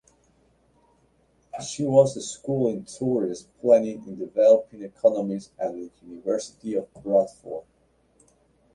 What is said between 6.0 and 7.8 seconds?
University of Bradford.